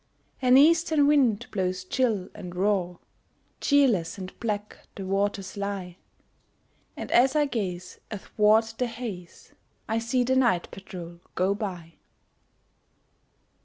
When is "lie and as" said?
5.55-7.35